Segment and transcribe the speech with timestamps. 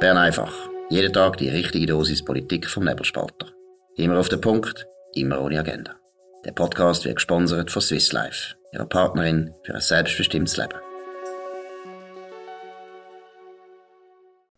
[0.00, 0.52] Bern einfach.
[0.90, 3.48] Jeden Tag die richtige Dosis Politik vom Nebelspalter.
[3.96, 5.96] Immer auf den Punkt, immer ohne Agenda.
[6.44, 10.78] Der Podcast wird gesponsert von Swiss Life, ihrer Partnerin für ein selbstbestimmtes Leben.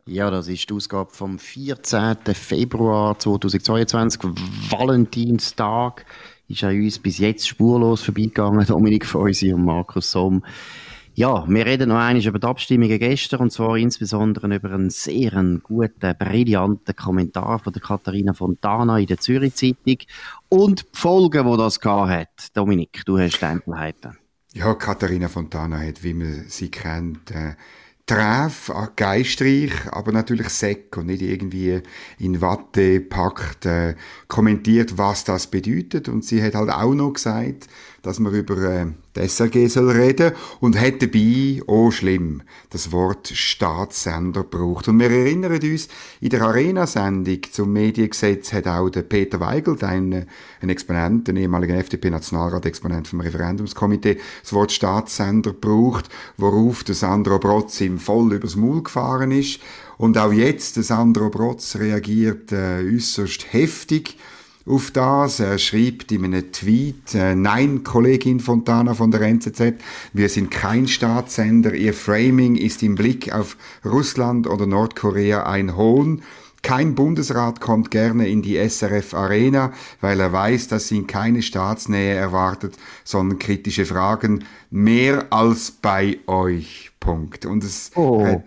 [0.04, 2.18] Ja, das ist die Ausgabe vom 14.
[2.34, 4.20] Februar 2022,
[4.68, 6.04] Valentinstag.
[6.48, 10.44] Ist an uns bis jetzt spurlos vorbeigegangen, Dominik Feusi und Markus Somm.
[11.20, 15.32] Ja, wir reden noch einmal über die Abstimmungen gestern und zwar insbesondere über einen sehr
[15.62, 19.98] guten, brillanten Kommentar von der Katharina Fontana in der Zürich Zeitung
[20.48, 22.48] und die Folgen, die das hat.
[22.54, 24.16] Dominik, du hast Stempelheiten.
[24.54, 27.54] Ja, Katharina Fontana hat, wie man sie kennt, äh,
[28.06, 31.82] Treff, geistreich, aber natürlich Seck und nicht irgendwie
[32.18, 33.94] in Watte packt, äh,
[34.26, 36.08] kommentiert, was das bedeutet.
[36.08, 37.68] Und sie hat halt auch noch gesagt,
[38.02, 38.86] dass man über äh,
[39.16, 44.88] die SRG soll reden und hat dabei, oh schlimm, das Wort Staatssender braucht.
[44.88, 45.88] Und wir erinnern uns,
[46.20, 50.26] in der Arena-Sendung zum Mediengesetz hat auch der Peter Weigelt, ein,
[50.60, 57.80] ein Exponent, ein ehemaliger FDP-Nationalrat-Exponent vom Referendumskomitee, das Wort Staatssender braucht, worauf der Sandro Brotz
[57.80, 59.60] ihm voll übers Maul gefahren ist.
[59.98, 64.16] Und auch jetzt, der Sandro Brotz reagiert äh, äußerst heftig
[64.70, 65.40] auf das.
[65.40, 69.74] Er schreibt in einem Tweet, äh, nein, Kollegin Fontana von der NZZ,
[70.12, 71.74] wir sind kein Staatssender.
[71.74, 76.22] Ihr Framing ist im Blick auf Russland oder Nordkorea ein Hohn.
[76.62, 82.14] Kein Bundesrat kommt gerne in die SRF Arena, weil er weiß, dass ihn keine Staatsnähe
[82.14, 86.90] erwartet, sondern kritische Fragen mehr als bei euch.
[87.00, 87.46] Punkt.
[87.46, 88.26] Und es oh.
[88.26, 88.44] hat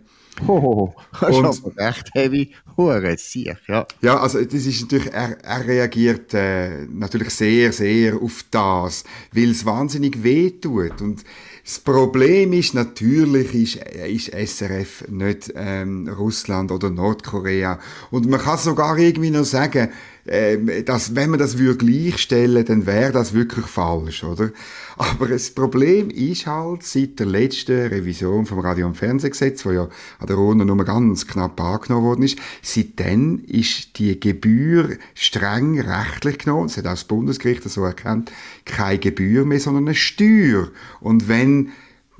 [0.48, 2.52] Oh, das ist aber recht heavy.
[2.76, 3.86] Hure sicher, ja.
[4.02, 9.52] Ja, also das ist natürlich, er, er reagiert äh, natürlich sehr, sehr auf das, weil
[9.52, 11.02] es wahnsinnig weh tut.
[11.02, 11.24] Und
[11.64, 17.80] das Problem ist natürlich, ist, ist SRF nicht ähm, Russland oder Nordkorea.
[18.12, 19.90] Und man kann sogar irgendwie noch sagen,
[20.26, 24.52] äh, dass, wenn man das würde gleichstellen, dann wäre das wirklich falsch, oder?
[24.96, 29.90] Aber das Problem ist halt, seit der letzten Revision vom Radio- und Fernsehgesetz, wo ja
[30.20, 36.40] an der Runde nur ganz knapp angenommen worden ist, seitdem ist die Gebühr streng rechtlich
[36.40, 38.32] genommen, das hat auch das Bundesgericht so erkannt,
[38.66, 40.70] keine Gebühr mehr, sondern eine Steuer.
[41.02, 41.72] Und wenn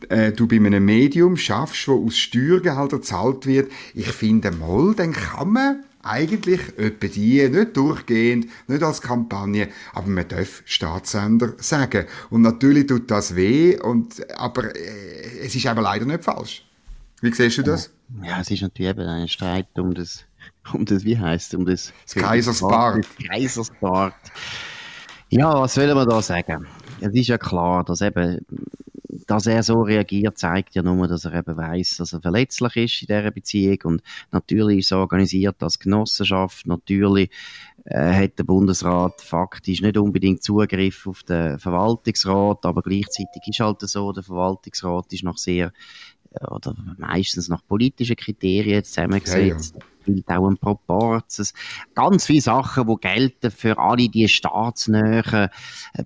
[0.10, 5.14] äh, du bei einem Medium schaffst, wo aus Steuergeldern gezahlt wird, ich finde mal, dann
[5.14, 12.06] kann man eigentlich etwa die, nicht durchgehend, nicht als Kampagne, aber man darf Staatssender sagen.
[12.30, 16.66] Und natürlich tut das weh, und, aber äh, es ist eben leider nicht falsch.
[17.22, 17.90] Wie siehst du das?
[18.22, 20.26] Ja, es ist natürlich eben ein Streit um das,
[20.74, 21.94] um das, wie heißt um das?
[22.06, 23.06] Das Kaisersbart.
[23.32, 23.72] Das.
[25.30, 26.68] Ja, was soll man da sagen?
[27.00, 28.46] Es ist ja klar, dass eben
[29.28, 33.02] dass er so reagiert, zeigt ja nur, dass er eben weiß, dass er verletzlich ist
[33.02, 33.80] in dieser Beziehung.
[33.84, 37.30] Und natürlich ist es organisiert als Genossenschaft, natürlich
[37.86, 43.82] äh, hat der Bundesrat faktisch nicht unbedingt Zugriff auf den Verwaltungsrat, aber gleichzeitig ist halt
[43.82, 45.72] so, der Verwaltungsrat ist noch sehr
[46.50, 49.76] oder meistens nach politischen Kriterien zusammengesetzt.
[49.76, 51.54] Ja, ja gilt auch ein Proporz.
[51.96, 55.50] Ganz viele Sachen, die gelten für alle die staatsnähen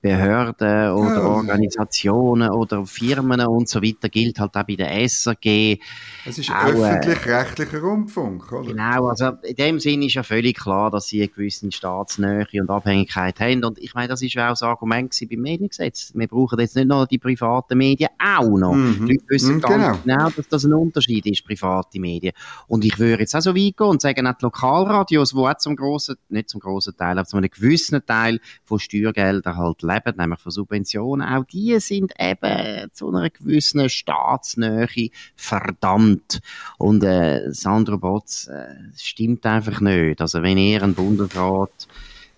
[0.01, 1.27] Behörden oder ja.
[1.27, 5.79] Organisationen oder Firmen und so weiter, gilt halt auch bei der SRG.
[6.25, 8.71] Es ist äh, öffentlich-rechtlicher Rundfunk, oder?
[8.71, 12.69] Genau, also in dem Sinn ist ja völlig klar, dass sie eine gewisse Staatsnähe und
[12.69, 13.63] Abhängigkeit haben.
[13.63, 16.11] Und ich meine, das ist ja auch das Argument beim Mediengesetz.
[16.13, 18.73] Wir brauchen jetzt nicht nur die privaten Medien, auch noch.
[18.73, 19.05] Mhm.
[19.05, 20.17] Die Leute wissen mhm, ganz genau.
[20.17, 22.33] genau, dass das ein Unterschied ist, private Medien.
[22.67, 25.57] Und ich würde jetzt auch so weit gehen, und sagen auch die Lokalradios, die auch
[25.57, 30.17] zum grossen, nicht zum grossen Teil, aber zu einem gewissen Teil von Steuergeldern halt leben,
[30.17, 34.87] nämlich von Subventionen, auch die sind eben zu einer gewissen Staatsnähe
[35.35, 36.39] verdammt.
[36.77, 40.21] Und äh, Sandro Botz äh, stimmt einfach nicht.
[40.21, 41.87] Also wenn ihr einen Bundesrat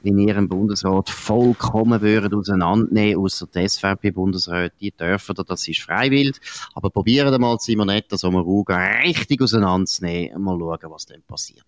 [0.04, 6.36] in ihrem Bundesrat vollkommen würden auseinandernehmen, außer die SVP-Bundesräte, die dürfen oder das ist freiwillig.
[6.74, 11.66] Aber probieren mal Simonetta Sommaruga richtig auseinanderzunehmen, mal schauen, was dann passiert.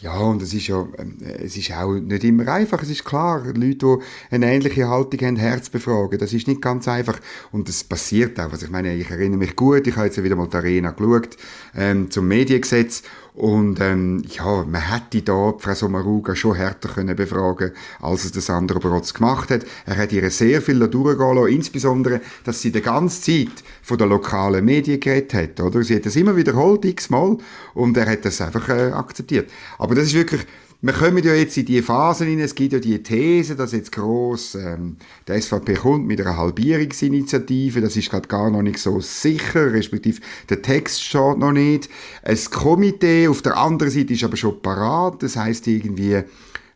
[0.00, 2.82] Ja, und es ist ja, ähm, es ist auch nicht immer einfach.
[2.82, 3.96] Es ist klar, Leute, die
[4.30, 6.18] eine ähnliche Haltung haben, Herz befragen.
[6.18, 7.18] Das ist nicht ganz einfach.
[7.52, 8.50] Und das passiert auch.
[8.50, 11.36] Also ich meine, ich erinnere mich gut, ich habe jetzt wieder mal die Arena geschaut,
[11.74, 13.02] ähm, zum Mediengesetz.
[13.34, 18.42] Und ähm, ja, man hätte da Frau Sommaruga schon härter können befragen als es der
[18.42, 19.64] Sandro Brotz gemacht hat.
[19.86, 24.06] Er hat ihr sehr viel durchgehen lassen, insbesondere, dass sie die ganze Zeit von der
[24.06, 25.60] lokalen Medien geredet hat.
[25.60, 25.82] Oder?
[25.82, 27.38] Sie hat das immer wiederholt, x-mal,
[27.72, 29.50] und er hat das einfach äh, akzeptiert.
[29.78, 30.42] Aber das ist wirklich
[30.84, 33.92] wir kommen ja jetzt in die Phasen rein, es gibt ja die These, dass jetzt
[33.92, 34.96] gross ähm,
[35.28, 40.20] der SVP kommt mit einer Halbierungsinitiative, das ist gerade gar noch nicht so sicher, respektive
[40.48, 41.88] der Text steht noch nicht.
[42.24, 46.24] Ein Komitee auf der anderen Seite ist aber schon parat, das heißt irgendwie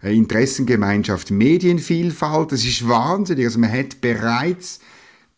[0.03, 4.79] Interessengemeinschaft Medienvielfalt, das ist wahnsinnig, also man hat bereits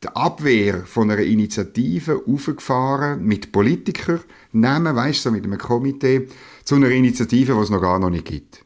[0.04, 4.20] die Abwehr von einer Initiative aufgefahren mit Politikern,
[4.52, 6.28] nehmen, weißt du, so mit einem Komitee,
[6.68, 8.62] zu einer Initiative, die es noch gar noch nicht gibt.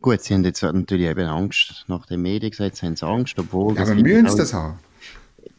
[0.00, 1.84] Gut, sie haben jetzt natürlich eben Angst.
[1.86, 3.76] Nach dem Mediengesetz haben sie Angst, obwohl...
[3.76, 4.80] Ja, aber müssen sie das haben?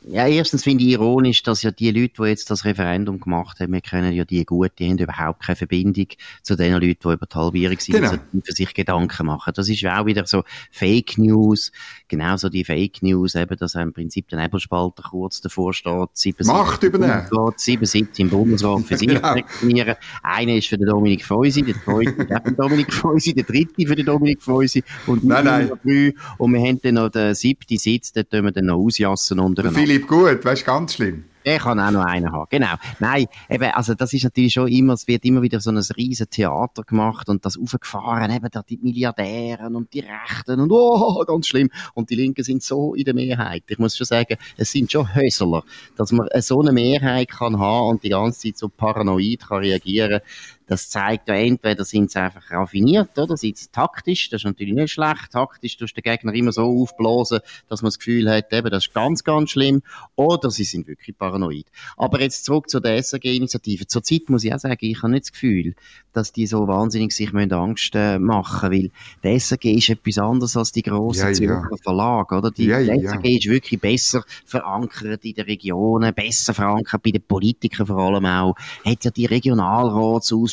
[0.08, 3.72] Ja, erstens finde ich ironisch, dass ja die Leute, die jetzt das Referendum gemacht haben,
[3.72, 6.08] wir kennen ja die gut, die haben überhaupt keine Verbindung
[6.42, 8.12] zu den Leuten, die über die Halbierung sind, genau.
[8.44, 9.54] für sich Gedanken machen.
[9.56, 11.72] Das ist ja auch wieder so Fake News,
[12.08, 16.84] genauso die Fake News, eben, dass im Prinzip der Nebelspalter kurz davor steht, sieben Macht
[16.84, 17.28] übernehmen.
[17.56, 19.36] Sieben Sitze im Bundesrat für sich genau.
[19.36, 19.96] definieren.
[20.22, 23.96] Einer ist für den Dominik Feusi, der zweite für den Dominik Feusi, der dritte für
[23.96, 25.72] den Dominik Feusi und nein, nein.
[25.84, 26.14] drei.
[26.38, 29.93] Und wir haben dann noch den siebten Sitz, den tun wir dann noch ausjassen untereinander.
[29.94, 31.26] Philipp Gut, weißt ganz schlimm.
[31.46, 32.74] Der kann auch noch einen haben, genau.
[33.00, 36.30] Nein, eben, also das ist natürlich schon immer, es wird immer wieder so ein riesen
[36.32, 41.46] Theater gemacht und das aufgefahren, eben da die Milliardären und die Rechten und oh, ganz
[41.46, 41.70] schlimm.
[41.94, 43.64] Und die Linken sind so in der Mehrheit.
[43.68, 45.64] Ich muss schon sagen, es sind schon Hösler,
[45.96, 50.22] dass man so eine Mehrheit kann haben und die ganze Zeit so paranoid kann reagieren
[50.68, 54.74] das zeigt ja entweder sind sie einfach raffiniert, oder sind sie taktisch, das ist natürlich
[54.74, 57.40] nicht schlecht, taktisch tust du den Gegner immer so aufblasen,
[57.70, 59.82] dass man das Gefühl hat, eben, das ist ganz, ganz schlimm,
[60.16, 61.66] oder sie sind wirklich paranoid.
[61.98, 63.88] Aber jetzt zurück zu der SRG-Initiative.
[63.88, 65.76] Zurzeit muss ich auch sagen, ich habe nicht das Gefühl,
[66.14, 68.92] dass die so wahnsinnig sich Angst äh, machen weil
[69.24, 71.78] der SRG ist etwas anderes als die grossen ja, Zürcher ja.
[71.82, 72.52] Verlage, oder?
[72.52, 72.96] Die, ja, ja.
[72.96, 77.98] Der SRG ist wirklich besser verankert in den Regionen, besser verankert bei den Politikern vor
[77.98, 78.56] allem auch,
[78.86, 79.26] hat ja die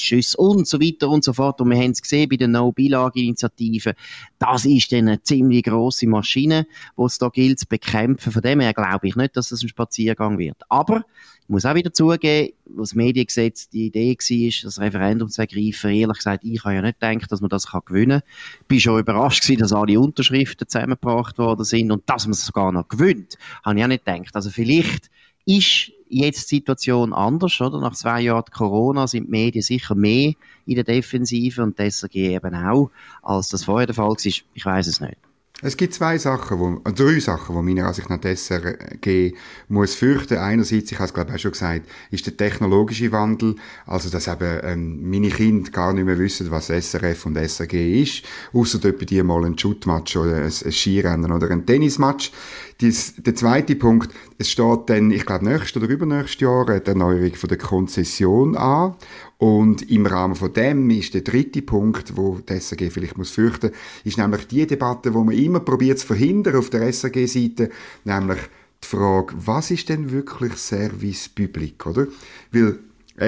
[0.00, 1.60] Regionalratsausschüsse und so weiter und so fort.
[1.60, 3.94] Und wir haben es gesehen bei der No-Beilage-Initiative.
[4.38, 6.66] Das ist dann eine ziemlich grosse Maschine,
[6.96, 8.32] die es da gilt zu bekämpfen.
[8.32, 10.62] Von dem her glaube ich nicht, dass das ein Spaziergang wird.
[10.68, 11.04] Aber
[11.42, 15.90] ich muss auch wieder zugeben, was Mediengesetz die Idee war, das Referendum zu ergreifen.
[15.90, 18.28] Ehrlich gesagt, ich habe ja nicht gedacht, dass man das gewinnen kann.
[18.60, 22.46] Ich bin schon überrascht gewesen, dass alle Unterschriften zusammengebracht worden sind und dass man es
[22.46, 23.36] sogar noch gewinnt.
[23.64, 24.36] Habe ich auch nicht gedacht.
[24.36, 25.10] Also vielleicht
[25.46, 27.80] ist jetzt die Situation anders, oder?
[27.80, 30.32] Nach zwei Jahren Corona sind die Medien sicher mehr
[30.66, 32.90] in der Defensive und deshalb eben auch,
[33.22, 34.16] als das vorher der Fall war.
[34.18, 35.16] Ich weiß es nicht.
[35.62, 39.34] Es gibt zwei Sachen, wo, äh, drei Sachen, die meiner Ansicht nach die SRG
[39.68, 40.38] muss fürchten.
[40.38, 44.26] Einerseits, ich habe es glaube ich auch schon gesagt, ist der technologische Wandel, also dass
[44.26, 48.22] eben ähm, meine Kinder gar nicht mehr wissen, was SRF und SRG ist,
[48.54, 52.32] außer etwa die mal ein Shootmatch oder ein, ein Skirennen oder ein Tennismatch.
[52.80, 57.34] Dies, der zweite Punkt, es steht dann, ich glaube, nächstes oder übernächstes Jahr die Erneuerung
[57.34, 58.94] von der Konzession an.
[59.40, 63.70] Und im Rahmen von dem ist der dritte Punkt, wo die SAG vielleicht muss fürchten,
[64.04, 67.70] ist nämlich die Debatte, wo man immer probiert zu verhindern auf der SAG-Seite,
[68.04, 68.38] nämlich
[68.84, 72.06] die Frage, was ist denn wirklich Service Public, oder?
[72.52, 72.80] Weil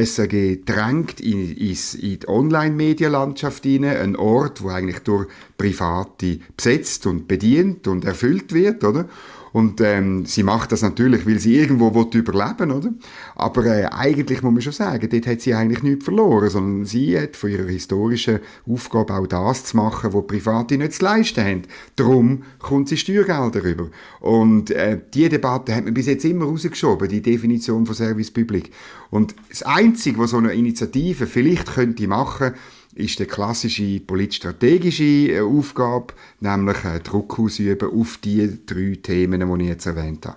[0.05, 7.07] SAG drängt in, in, in die Online-Medienlandschaft hinein, ein Ort, wo eigentlich durch Private besetzt
[7.07, 9.09] und bedient und erfüllt wird, oder?
[9.53, 12.91] Und ähm, sie macht das natürlich, weil sie irgendwo will überleben oder?
[13.35, 17.19] Aber äh, eigentlich muss man schon sagen, dort hat sie eigentlich nichts verloren, sondern sie
[17.19, 21.63] hat von ihrer historischen Aufgabe auch das zu machen, was Private nicht zu leisten haben.
[21.97, 23.89] Darum kommt sie Steuergelder rüber.
[24.21, 28.71] Und äh, die Debatte hat man bis jetzt immer rausgeschoben, die Definition von Service Public.
[29.11, 32.55] Und das Einzige, was so eine Initiative vielleicht könnte machen,
[32.95, 39.65] ist die klassische politisch-strategische äh, Aufgabe, nämlich äh, Druck ausüben auf die drei Themen, die
[39.65, 40.37] ich jetzt erwähnt habe.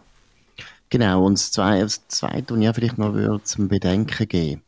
[0.89, 4.61] Genau, und das Zweite, Zweite ja vielleicht noch zum Bedenken geben.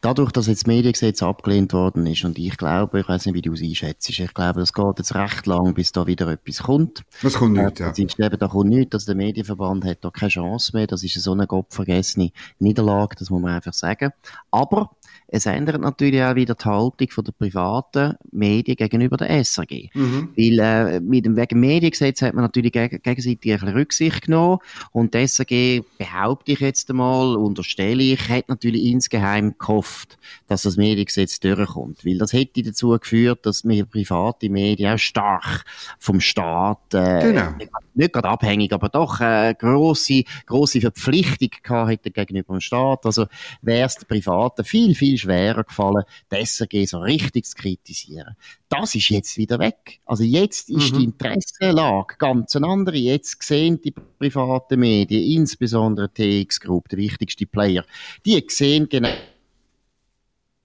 [0.00, 3.40] Dadurch, dass jetzt das Mediengesetz abgelehnt worden ist, und ich glaube, ich weiß nicht, wie
[3.40, 7.04] du es einschätzt, ich glaube, das geht jetzt recht lang, bis da wieder etwas kommt.
[7.22, 7.88] Das kommt nicht, ja.
[7.88, 11.02] Das ist eben, da kommt nichts, dass der Medienverband hat da keine Chance mehr, das
[11.04, 14.12] ist so eine gottvergessene Niederlage, das muss man einfach sagen.
[14.50, 14.90] Aber
[15.28, 19.88] es ändert natürlich auch wieder die Haltung von der privaten Medien gegenüber der SRG.
[19.94, 20.28] Mhm.
[20.36, 24.58] Weil äh, mit dem wegen Mediengesetz hat man natürlich geg gegenseitig ein bisschen Rücksicht genommen
[24.92, 30.76] und die SRG, behaupte ich jetzt einmal, unterstelle ich, hat natürlich insgeheim gehofft, dass das
[30.76, 32.04] Mediengesetz durchkommt.
[32.04, 35.64] Weil das hätte dazu geführt, dass wir private Medien auch stark
[35.98, 37.54] vom Staat, äh, genau.
[37.94, 43.06] nicht gerade abhängig, aber doch äh, grosse, grosse Verpflichtung gehabt hätten gegenüber dem Staat.
[43.06, 43.26] Also
[43.62, 48.36] wäre es den Privaten viel, viel schwerer gefallen, die SRG so richtig zu kritisieren.
[48.68, 50.00] Das ist jetzt wieder weg.
[50.04, 50.98] Also jetzt ist mhm.
[50.98, 52.96] die Interessenlage ganz eine andere.
[52.96, 57.84] Jetzt sehen die privaten Medien, insbesondere TX Group, der wichtigste Player,
[58.24, 59.10] die sehen genau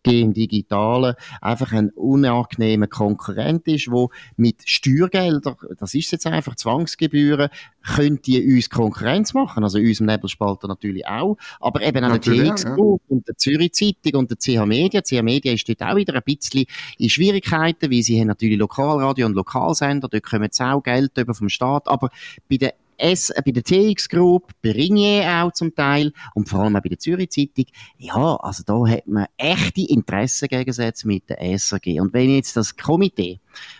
[0.06, 7.50] im Digitalen einfach ein unangenehmer Konkurrent ist, wo mit Steuergeldern, das ist jetzt einfach Zwangsgebühren,
[7.84, 12.64] könnte uns Konkurrenz machen, also unserem Nebelspalter natürlich auch, aber eben auch natürlich, der TX
[12.64, 12.76] ja.
[12.76, 15.02] und der Zürich Zeitung und der CH Media.
[15.02, 16.66] CH Media ist dort auch wieder ein bisschen
[16.98, 21.34] in Schwierigkeiten, weil sie haben natürlich Lokalradio und Lokalsender, dort kommen sie auch Geld über
[21.34, 22.10] vom Staat, aber
[22.50, 26.62] bei der S, äh, bei der TX Group, bei Ringier auch zum Teil und vor
[26.62, 27.66] allem auch bei der Zürich Zeitung.
[27.98, 32.00] Ja, also da hat man echte Interessengegensätze mit der SRG.
[32.00, 33.40] Und wenn jetzt das Komitee,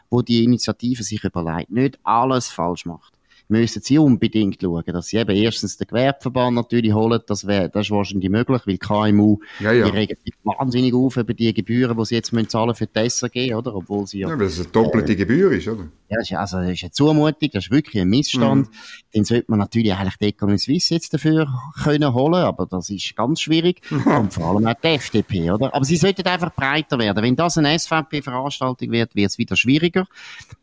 [0.10, 3.14] wo die Initiative sich überlegt, nicht alles falsch macht,
[3.50, 7.88] müssen sie unbedingt schauen, dass sie eben erstens den Gewerbeverband natürlich holen, das, wär, das
[7.88, 9.86] ist wahrscheinlich möglich, weil KMU, ja, ja.
[9.86, 13.10] die regen sich wahnsinnig auf über die Gebühren, die sie jetzt müssen zahlen für die
[13.10, 13.76] SRG, oder?
[13.76, 14.30] Obwohl sie ja...
[14.30, 15.88] Ja, weil es eine doppelte äh, Gebühr ist, oder?
[16.10, 18.68] Ja, das ist, also, das ist eine Zumutung, das ist wirklich ein Missstand.
[18.68, 18.74] Mhm.
[19.16, 21.48] Den sollte man natürlich eigentlich die Economy Suisse jetzt dafür
[21.84, 23.82] können holen, aber das ist ganz schwierig.
[24.06, 25.74] Und vor allem auch die FDP, oder?
[25.74, 27.24] Aber sie sollten einfach breiter werden.
[27.24, 30.08] Wenn das eine SVP-Veranstaltung wird, wird es wieder schwieriger.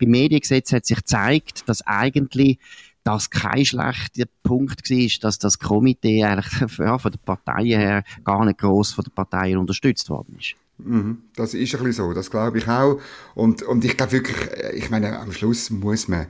[0.00, 2.58] Beim Mediengesetz hat sich gezeigt, dass eigentlich
[3.06, 8.44] das kein schlechter Punkt war, dass das Komitee eigentlich ja, von den Parteien her gar
[8.44, 10.54] nicht gross von den Parteien unterstützt worden ist.
[10.78, 13.00] Mhm, das ist ein bisschen so, das glaube ich auch.
[13.34, 14.36] Und, und ich glaube wirklich,
[14.74, 16.26] ich meine, am Schluss muss man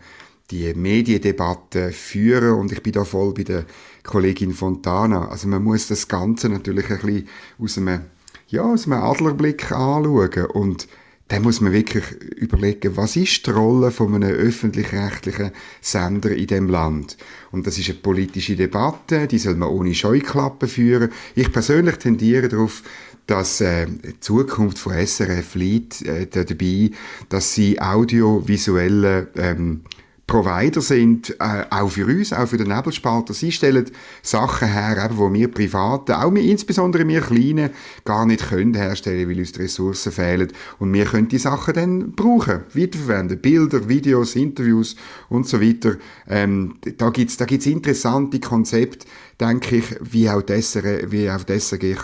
[0.51, 3.65] die Mediendebatte führen und ich bin da voll bei der
[4.05, 5.29] Kollegin Fontana.
[5.29, 7.29] Also man muss das Ganze natürlich ein bisschen
[7.59, 8.01] aus einem,
[8.49, 10.87] ja, aus einem Adlerblick anschauen und
[11.29, 12.05] dann muss man wirklich
[12.37, 17.17] überlegen, was ist die Rolle von einem öffentlich-rechtlichen Sender in dem Land?
[17.51, 21.11] Und das ist eine politische Debatte, die soll man ohne Scheuklappen führen.
[21.35, 22.85] Ich persönlich tendiere darauf,
[23.27, 26.93] dass äh, die Zukunft von SRF liegt äh, dabei,
[27.29, 29.81] dass sie audiovisuelle ähm,
[30.27, 33.33] Provider sind, äh, auch für uns, auch für den Nebelspalter.
[33.33, 33.89] Sie stellen
[34.23, 37.71] Sachen her, eben, wo wir Privaten, auch wir, insbesondere wir Kleinen,
[38.05, 40.53] gar nicht können herstellen, weil uns die Ressourcen fehlen.
[40.81, 43.39] Und wir können die Sachen dann brauchen, weiterverwenden.
[43.41, 44.97] Bilder, Videos, Interviews
[45.29, 45.97] und so weiter.
[46.29, 49.07] Ähm, da gibt's da gibt's interessante Konzepte,
[49.41, 51.95] denke ich, wie auch die SRG, wie auch die SRG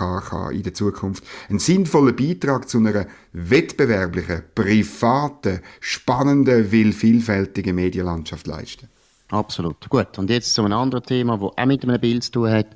[0.53, 8.89] in der Zukunft einen sinnvollen Beitrag zu einer wettbewerblichen, privaten, spannenden, will vielfältigen Medienlandschaft leisten.
[9.31, 9.89] Absolut.
[9.89, 10.19] Gut.
[10.19, 12.67] Und jetzt zu einem anderen Thema, das auch mit einem Bild zu tun hat.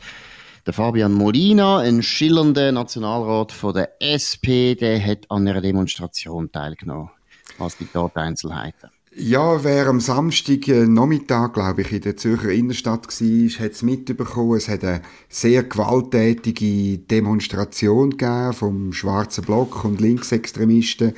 [0.64, 7.10] Der Fabian Molina, ein schillernder Nationalrat von der SP, der hat an einer Demonstration teilgenommen.
[7.58, 8.90] Was gibt dort Einzelheiten?
[9.18, 13.80] Ja, wer am Samstag äh, Nachmittag, glaube ich, in der Zürcher Innenstadt war, hat es
[13.82, 14.58] mitbekommen.
[14.58, 21.14] Es hat eine sehr gewalttätige Demonstration gegeben vom Schwarzen Block und Linksextremisten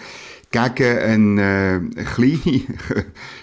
[0.53, 2.63] gegen eine äh, kleine,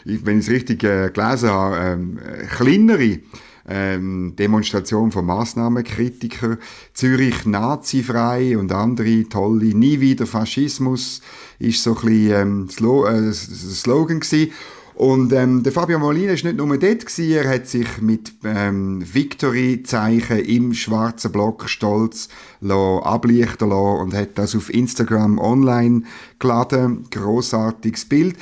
[0.06, 3.20] wenn ich es richtig äh, gelesen habe, äh, kleinere
[3.68, 6.58] ähm, Demonstration von Massnahmenkritikern.
[6.94, 11.22] Zürich nazifrei und andere tolle Nie wieder Faschismus
[11.60, 14.52] ist so ein bisschen ähm, äh, Slogan gewesen.
[14.96, 19.04] Und ähm, der Fabio Molina ist nicht nur dort gewesen, er hat sich mit ähm,
[19.14, 22.30] Victory-Zeichen im schwarzen Block stolz
[22.62, 26.04] ablichten lassen und hat das auf Instagram online
[26.40, 27.08] geladen.
[27.12, 28.38] Grossartiges Bild.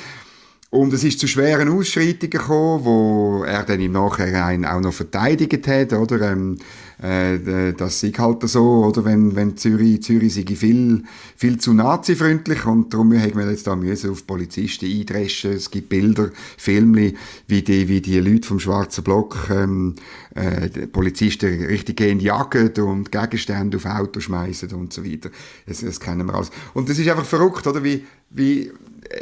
[0.74, 5.68] Und es ist zu schweren Ausschreitungen gekommen, wo er dann im Nachhinein auch noch verteidigt
[5.68, 6.32] hat, oder?
[6.32, 6.58] Ähm,
[7.00, 9.04] äh, das ist halt so, oder?
[9.04, 11.04] Wenn, wenn Zürich, Zürich viel,
[11.36, 15.52] viel zu nazifreundlich und darum haben wir jetzt da auf Polizisten eindreschen.
[15.52, 17.12] Es gibt Bilder, Filme,
[17.46, 19.94] wie die, wie die Leute vom Schwarzen Block, ähm,
[20.34, 25.30] äh, Polizisten richtig gehen jagen und Gegenstände auf Auto schmeißen und so weiter.
[25.68, 26.50] Das, das kennen wir alles.
[26.72, 27.84] Und das ist einfach verrückt, oder?
[27.84, 28.04] Wie,
[28.34, 28.72] wie,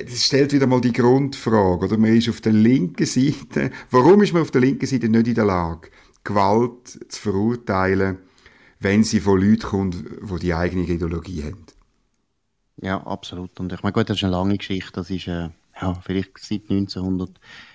[0.05, 1.99] das stellt wieder mal die Grundfrage, oder?
[1.99, 5.35] Man ist auf der linken Seite, warum ist man auf der linken Seite nicht in
[5.35, 5.91] der Lage,
[6.25, 8.19] Gewalt zu verurteilen,
[8.81, 11.67] wenn sie von Leuten kommt, die die eigene Ideologie haben?
[12.81, 13.61] Ja, absolut.
[13.61, 15.51] Und ich meine, gut, das ist eine lange Geschichte, das ist, äh,
[15.81, 17.31] ja, vielleicht seit 1900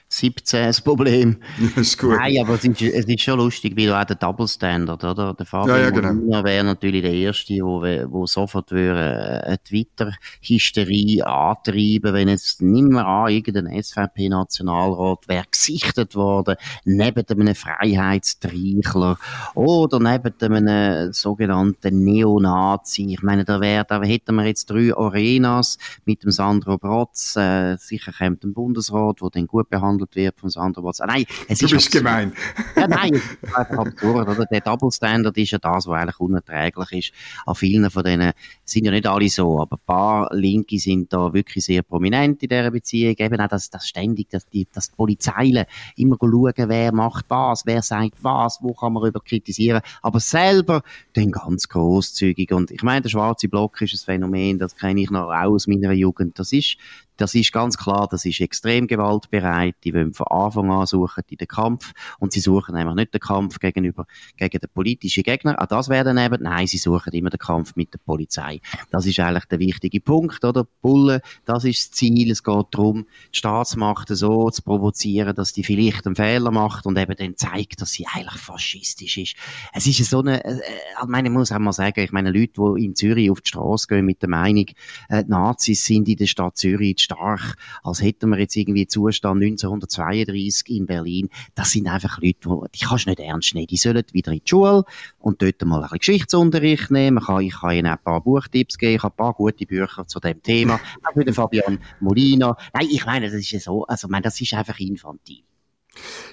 [0.10, 1.38] 17 das Problem.
[1.76, 2.18] Das ist gut.
[2.18, 5.34] Nein, aber es ist, es ist schon lustig, wie du auch der Double Standard, oder?
[5.34, 6.44] Der Fabian ja, ja, genau.
[6.44, 13.06] wäre natürlich der Erste, wo, wo sofort würde eine Twitter-Hysterie antreiben, wenn jetzt nicht mehr
[13.06, 19.18] an irgendein SVP-Nationalrat wäre gesichtet worden, neben einem Freiheitstreichler
[19.56, 23.14] oder neben einem sogenannten Neonazi.
[23.14, 27.76] Ich meine, da wäre, da hätten wir jetzt drei Arenas mit dem Sandro Brotz, äh,
[27.78, 31.00] sicher kommt ein Bundesrat, der den gut behandelt behandelt wird von Sandro Watz.
[31.00, 32.04] Nein, es du ist bist absurd.
[32.04, 32.34] gemein.
[32.76, 34.46] Ja, nein, es ist einfach absurd, oder?
[34.46, 37.14] Der Double Standard ist ja das, was eigentlich unerträglich ist.
[37.46, 41.34] An vielen von denen sind ja nicht alle so, aber ein paar Linke sind da
[41.34, 43.16] wirklich sehr prominent in dieser Beziehung.
[43.18, 47.66] Eben auch das, das ständig, dass die, dass die Polizeilen immer schauen, wer macht was,
[47.66, 49.82] wer sagt was, wo kann man über kritisieren.
[50.02, 50.82] Aber selber
[51.14, 52.52] dann ganz großzügig.
[52.52, 55.92] Und ich meine, der schwarze Block ist ein Phänomen, das kenne ich noch aus meiner
[55.94, 56.40] Jugend.
[56.40, 56.78] Das ist
[57.18, 59.76] das ist ganz klar, das ist extrem gewaltbereit.
[59.84, 61.94] Die wollen von Anfang an suchen die den Kampf.
[62.20, 64.06] Und sie suchen einfach nicht den Kampf gegenüber,
[64.38, 65.62] gegen den politischen Gegner.
[65.62, 68.62] Auch das wäre dann eben, nein, sie suchen immer den Kampf mit der Polizei.
[68.92, 70.66] Das ist eigentlich der wichtige Punkt, oder?
[70.82, 72.32] Bullen, das ist das Ziel.
[72.32, 76.98] Es geht darum, die Staatsmacht so zu provozieren, dass die vielleicht einen Fehler macht und
[76.98, 79.36] eben dann zeigt, dass sie eigentlich faschistisch ist.
[79.74, 80.60] Es ist so eine, äh,
[81.02, 83.50] ich meine, ich muss auch mal sagen, ich meine, Leute, die in Zürich auf die
[83.50, 84.66] Straße gehen mit der Meinung,
[85.10, 90.70] äh, Nazis sind in der Stadt Zürich stark, als hätten wir jetzt irgendwie Zustand 1932
[90.70, 91.30] in Berlin.
[91.56, 93.68] Das sind einfach Leute, die, die kannst du nicht ernst nehmen.
[93.68, 94.84] Die sollen wieder in die Schule
[95.20, 97.24] und dort mal ein bisschen Geschichtsunterricht nehmen.
[97.24, 100.20] Kann, ich kann ihnen ein paar Buchtipps geben, ich habe ein paar gute Bücher zu
[100.20, 100.80] dem Thema.
[101.04, 102.58] Auch für den Fabian Molina.
[102.74, 105.44] Nein, ich meine, das ist ja so, also, ich meine, das ist einfach infantil.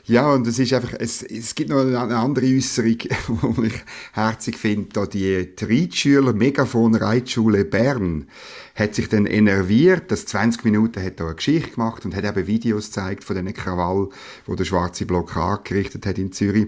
[0.06, 4.59] Ja, und es ist einfach, es, es gibt noch eine andere Äußerung, die ich herzig
[4.59, 8.26] finde, da die Reitschüler Megafon Reitschule Bern
[8.75, 12.47] hat sich dann enerviert, dass 20 Minuten hat da eine Geschichte gemacht und hat eben
[12.47, 14.09] Videos gezeigt von diesen Krawall,
[14.47, 16.66] wo der schwarze Block angerichtet hat in Zürich.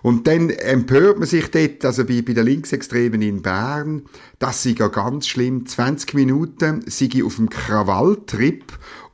[0.00, 4.02] Und dann empört man sich dort, also bei, bei den Linksextremen in Bern,
[4.38, 8.64] das sei ja ganz schlimm, 20 Minuten sei ich auf dem Krawalltrip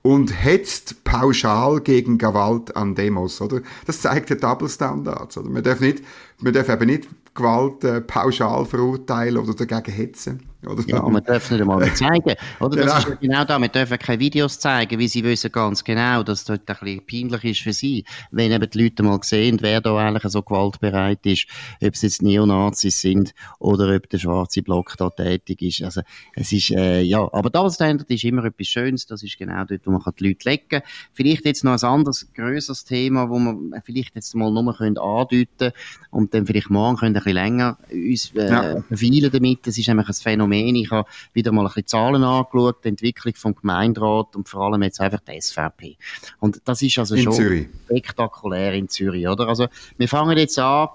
[0.09, 3.61] und hetzt pauschal gegen Gewalt an Demos, oder?
[3.85, 5.51] Das zeigt den Double Standards, oder?
[5.51, 6.03] Man darf nicht,
[6.41, 10.48] man darf eben nicht Gewalt äh, pauschal verurteilen oder dagegen hetzen.
[10.67, 10.83] Oder?
[10.87, 12.35] Ja, man darf nicht einmal zeigen.
[12.61, 12.77] Oder?
[12.77, 12.87] Genau.
[12.87, 13.59] Das ist ja genau da.
[13.59, 17.45] Wir dürfen keine Videos zeigen, weil sie wissen ganz genau, dass das ein bisschen peinlich
[17.45, 18.05] ist für sie.
[18.31, 21.47] Wenn eben die Leute mal sehen, wer da eigentlich so gewaltbereit ist,
[21.83, 25.83] ob es jetzt Neonazis sind oder ob der schwarze Block da tätig ist.
[25.83, 26.03] Also,
[26.35, 27.29] es ist, äh, ja.
[27.33, 29.07] Aber Double Standard ist immer etwas Schönes.
[29.07, 30.83] Das ist genau dort, wo man die Leute legen kann.
[31.13, 35.73] Vielleicht jetzt noch ein anderes, grösseres Thema, wo man vielleicht jetzt mal nur können andeuten
[36.11, 39.31] und dann vielleicht morgen können ein bisschen länger uns, äh, ja.
[39.31, 39.67] damit.
[39.67, 40.77] Das ist nämlich ein Phänomen, Phänomen.
[40.77, 44.83] Ich habe wieder mal ein bisschen Zahlen angeschaut, die Entwicklung vom Gemeinderat und vor allem
[44.83, 45.97] jetzt einfach die SVP.
[46.41, 47.69] Und das ist also in schon Zürich.
[47.85, 49.49] spektakulär in Zürich, oder?
[49.49, 50.89] Also, wir fangen jetzt an,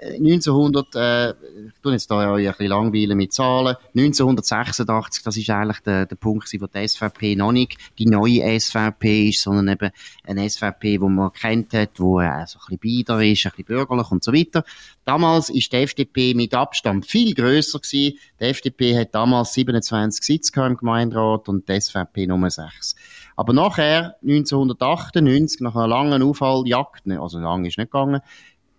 [0.00, 5.50] 1900, äh, ich tue jetzt da ja ein bisschen langweilen mit Zahlen, 1986, das ist
[5.50, 9.90] eigentlich der, der Punkt, wo die SVP noch nicht die neue SVP ist, sondern eben
[10.24, 13.66] eine SVP, wo man kennt hat, wo äh, so ein bisschen bieder ist, ein bisschen
[13.66, 14.64] bürgerlich und so weiter.
[15.04, 18.18] Damals ist die FDP mit Abstand viel grösser gewesen.
[18.40, 22.94] Die FDP hat damals 27 Sitze im Gemeinderat und die SVP Nummer 6.
[23.36, 28.20] Aber nachher, 1998, nach einer langen Aufholjagd, ne, also lang ist nicht gegangen,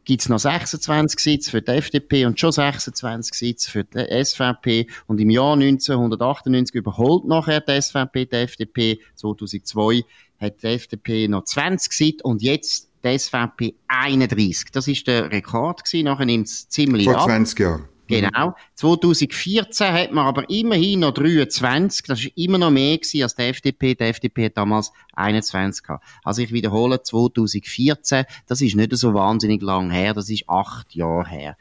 [0.05, 4.87] gibt's noch 26 Sitze für die FDP und schon 26 Sitze für die SVP.
[5.07, 8.99] Und im Jahr 1998 überholt nachher die SVP die FDP.
[9.15, 10.01] 2002
[10.39, 14.71] hat die FDP noch 20 Sitze und jetzt die SVP 31.
[14.71, 16.05] Das ist der Rekord gewesen.
[16.05, 17.89] Nachher nimmt es ziemlich Vor 20 Jahren.
[18.21, 18.55] Genau.
[18.75, 22.05] 2014 hat man aber immerhin noch 23.
[22.07, 23.95] Das ist immer noch mehr gewesen als die FDP.
[23.95, 26.05] Die FDP hat damals 21 gehabt.
[26.23, 30.13] Also ich wiederhole, 2014, das ist nicht so wahnsinnig lang her.
[30.13, 31.57] Das ist acht Jahre her.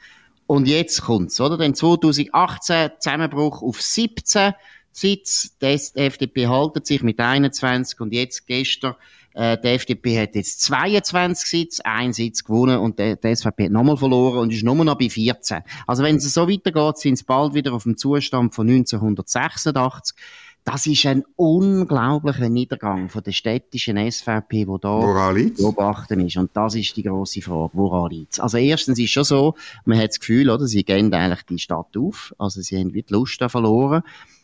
[0.47, 1.57] Und jetzt kommt's, oder?
[1.57, 4.53] Denn 2018 Zusammenbruch auf 17
[4.93, 5.57] Sitz.
[5.59, 8.95] Die FDP haltet sich mit 21 und jetzt gestern
[9.35, 13.73] äh, die FDP hat jetzt 22 Sitze, einen Sitz gewonnen und die, die SVP hat
[13.73, 15.61] nochmal verloren und ist nur noch bei 14.
[15.87, 20.17] Also wenn es so weitergeht, sind sie bald wieder auf dem Zustand von 1986.
[20.65, 26.37] Das ist ein unglaublicher Niedergang von der städtischen SVP, wo da beobachten ist.
[26.37, 30.11] Und das ist die große Frage, woran liegt Also erstens ist schon so, man hat
[30.11, 32.33] das Gefühl, oder, sie gehen eigentlich die Stadt auf.
[32.39, 34.03] Also sie haben wie die Lust verloren.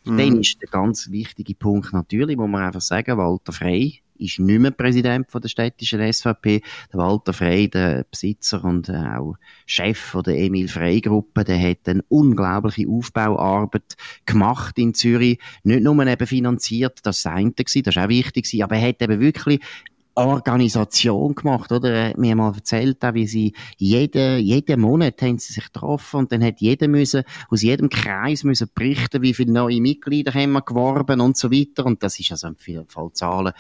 [0.09, 0.19] Mhm.
[0.19, 4.61] Dann ist der ganz wichtige Punkt natürlich, wo man einfach sagen, Walter Frey ist nicht
[4.61, 6.63] mehr Präsident von der städtischen SVP.
[6.93, 11.61] Der Walter Frey, der Besitzer und äh, auch Chef von der Emil Frey Gruppe, der
[11.61, 15.39] hat eine unglaubliche Aufbauarbeit gemacht in Zürich.
[15.63, 19.61] Nicht nur eben finanziert, das war das war auch wichtig, aber er hat eben wirklich
[20.19, 21.91] Organisation gemacht, oder?
[21.91, 26.33] Er hat mir mal erzählt, wie sie jeden, jeden Monat haben sie sich getroffen und
[26.33, 30.63] dann hat jeder müssen, aus jedem Kreis müssen berichten, wie viele neue Mitglieder haben wir
[30.63, 31.87] geworben und so weiter.
[31.87, 32.57] Und das ist also im
[32.89, 33.53] Fall Zahlen,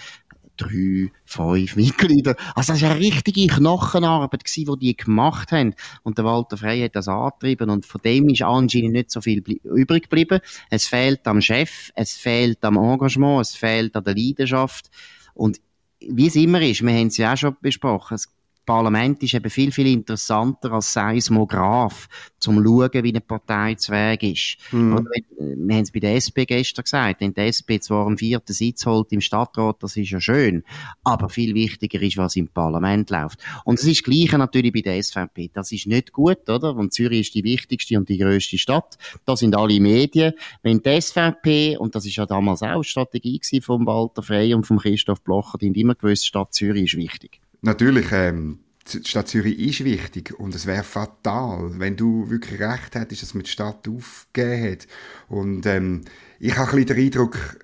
[0.57, 2.35] drei, fünf Mitglieder.
[2.55, 5.75] Also das war eine richtige Knochenarbeit gewesen, die die gemacht haben.
[6.03, 9.38] Und der Walter Frey hat das angetrieben und von dem ist anscheinend nicht so viel
[9.38, 10.40] übrig geblieben.
[10.71, 14.90] Es fehlt am Chef, es fehlt am Engagement, es fehlt an der Leidenschaft.
[15.35, 15.61] Und
[16.00, 18.32] wie es immer ist, wir haben es ja auch schon besprochen, es
[18.68, 22.07] Parlament ist eben viel, viel interessanter als Seismograph,
[22.38, 24.59] zum zu schauen, wie eine Partei zu Weg ist.
[24.72, 25.09] Mhm.
[25.38, 28.85] Wir haben es bei der SP gestern gesagt, wenn die SP zwar einen vierten Sitz
[28.85, 30.64] holt im Stadtrat, das ist ja schön,
[31.02, 33.38] aber viel wichtiger ist, was im Parlament läuft.
[33.64, 35.50] Und es ist das Gleiche natürlich bei der SVP.
[35.54, 36.76] Das ist nicht gut, oder?
[36.76, 38.98] Und Zürich ist die wichtigste und die grösste Stadt.
[39.24, 40.35] Da sind alle Medien.
[40.62, 44.66] Wenn die SVP, und das ist ja damals auch die Strategie von Walter Frey und
[44.66, 47.40] von Christoph Blocher, die haben immer gewusst, Stadt Zürich ist wichtig.
[47.61, 48.61] Natürlich, ähm,
[48.92, 53.35] die Stadt Zürich ist wichtig und es wäre fatal, wenn du wirklich recht hättest, dass
[53.35, 54.87] man die Stadt aufgegeben hat.
[55.29, 56.03] Und ähm,
[56.38, 57.59] ich habe ein bisschen den Eindruck,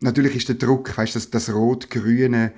[0.00, 2.52] natürlich ist der Druck, weißt du, das, das rot-grüne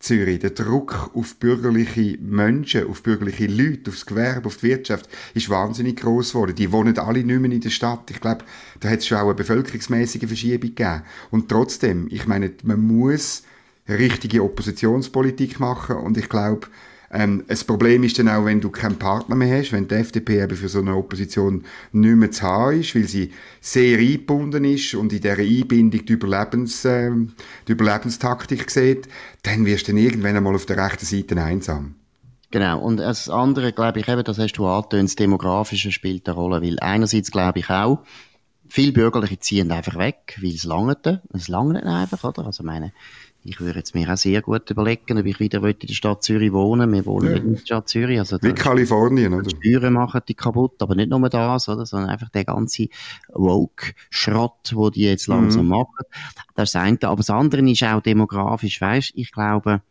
[0.00, 5.48] Zürich, der Druck auf bürgerliche Menschen, auf bürgerliche Leute, aufs Gewerbe, auf die Wirtschaft, ist
[5.48, 6.56] wahnsinnig groß geworden.
[6.56, 8.10] Die wohnen alle nicht mehr in der Stadt.
[8.10, 8.44] Ich glaube,
[8.80, 11.02] da hat es schon auch eine bevölkerungsmäßige Verschiebung gegeben.
[11.30, 13.44] Und trotzdem, ich meine, man muss
[13.88, 16.68] richtige Oppositionspolitik machen und ich glaube,
[17.12, 20.42] ähm, das Problem ist dann auch, wenn du keinen Partner mehr hast, wenn die FDP
[20.42, 24.94] eben für so eine Opposition nicht mehr zu haben ist, weil sie sehr eingebunden ist
[24.94, 27.10] und in dieser Einbindung die, Überlebens, äh,
[27.68, 29.08] die Überlebenstaktik sieht,
[29.42, 31.96] dann wirst du dann irgendwann einmal auf der rechten Seite einsam.
[32.50, 32.80] Genau.
[32.80, 36.62] Und das andere, glaube ich, eben, das hast du angetönt, das Demografische spielt eine Rolle,
[36.62, 38.04] weil einerseits glaube ich auch,
[38.68, 42.46] viele Bürgerliche ziehen einfach weg, weil es langt, es langt einfach, oder?
[42.46, 42.92] Also meine,
[43.44, 46.52] ich würde jetzt mir auch sehr gut überlegen, ob ich wieder in der Stadt Zürich
[46.52, 47.36] wohnen Wir wohnen ja.
[47.36, 48.18] in der Stadt Zürich.
[48.18, 49.42] Also Wie Kalifornien, oder?
[49.42, 51.84] Die Steuern machen die kaputt, aber nicht nur das, oder?
[51.84, 52.86] sondern einfach der ganze
[53.32, 55.70] Woke-Schrott, wo die jetzt langsam mhm.
[55.70, 56.04] machen.
[56.54, 56.98] Das ist das eine.
[57.02, 59.82] Aber das andere ist auch demografisch, weißt Ich glaube,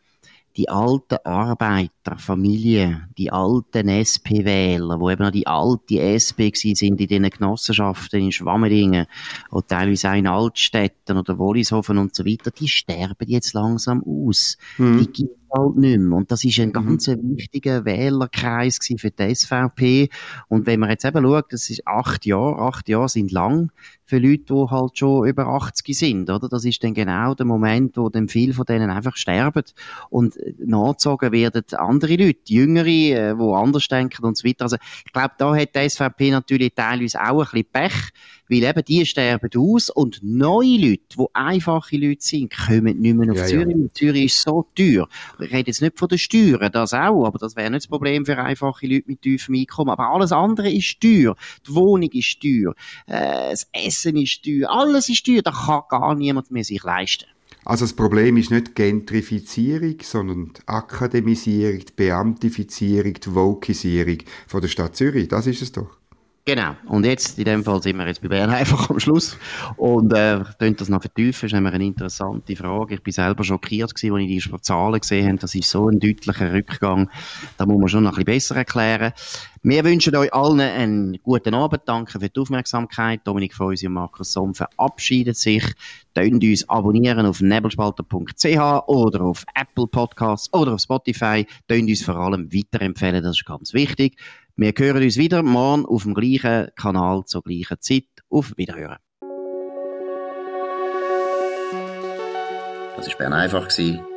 [0.58, 7.30] die alten Arbeiterfamilien, die alten SP-Wähler, wo eben noch die alte SP sind in diesen
[7.30, 9.06] Genossenschaften in Schwammerdingen
[9.52, 14.58] oder teilweise auch in Altstädten oder Wollishofen und so weiter, die sterben jetzt langsam aus.
[14.78, 15.00] Mhm.
[15.00, 16.18] Die gibt halt nicht mehr.
[16.18, 16.74] Und das ist ein mhm.
[16.74, 17.38] ganz mhm.
[17.38, 20.10] wichtiger Wählerkreis für die SVP.
[20.48, 23.72] Und wenn man jetzt eben schaut, das ist acht Jahre, acht Jahre sind lang
[24.12, 26.50] für Leute, die halt schon über 80 sind, oder?
[26.50, 29.64] Das ist dann genau der Moment, wo dann viele von denen einfach sterben
[30.10, 34.64] und nachgezogen werden andere Leute, Jüngere, äh, die anders denken und so weiter.
[34.64, 38.10] Also, ich glaube, da hat die SVP natürlich teilweise auch ein bisschen Pech,
[38.52, 43.32] weil eben die sterben aus und neue Leute, die einfache Leute sind, kommen nicht mehr
[43.32, 43.78] auf ja, Zürich.
[43.78, 43.94] Ja.
[43.94, 45.08] Zürich ist so teuer.
[45.40, 48.26] Ich rede jetzt nicht von den Steuern, das auch, aber das wäre nicht das Problem
[48.26, 49.92] für einfache Leute mit tiefem Einkommen.
[49.92, 51.38] Aber alles andere ist teuer.
[51.66, 52.76] Die Wohnung ist teuer.
[53.08, 54.70] Äh, das Essen ist teuer.
[54.70, 55.42] Alles ist teuer.
[55.42, 57.28] Da kann gar niemand mehr sich leisten.
[57.64, 64.62] Also das Problem ist nicht die Gentrifizierung, sondern die Akademisierung, die Beamtifizierung, die Vokisierung von
[64.62, 65.30] der Stadt Zürich.
[65.30, 66.01] Das ist es doch.
[66.43, 66.75] Genau.
[66.88, 69.38] Und jetzt, in dem Fall sind wir jetzt bei Bern einfach am Schluss.
[69.77, 72.95] Und, äh, das noch vertiefen, ist eine interessante Frage.
[72.95, 75.38] Ich bin selber schockiert gewesen, als ich die Zahlen gesehen habe.
[75.38, 77.10] Das ist so ein deutlicher Rückgang.
[77.58, 79.13] Da muss man schon noch ein bisschen besser erklären.
[79.63, 81.84] Wir wünschen euch allen einen guten Abend.
[81.86, 83.21] Danke für die Aufmerksamkeit.
[83.25, 85.63] Dominik Feusi und Markus Somm verabschieden sich.
[86.15, 91.45] Tönt uns abonnieren auf nebelspalter.ch oder auf Apple Podcasts oder auf Spotify.
[91.67, 93.21] Tönt uns vor allem weiterempfehlen.
[93.21, 94.17] Das ist ganz wichtig.
[94.58, 98.04] Wir hören uns wieder morgen auf dem gleichen Kanal zur gleichen Zeit.
[98.30, 98.98] Auf Wiederhören.
[102.98, 103.70] Das war Bern einfach,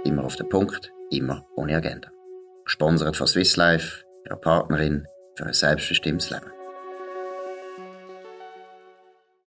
[0.04, 2.10] immer auf den Punkt, immer ohne Agenda.
[2.64, 6.53] Gesponsert von Swiss Life, ihrer Partnerin für ein selbstbestimmtes Leben.